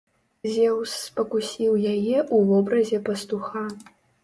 [0.53, 3.63] Зеўс спакусіў яе ў вобразе пастуха.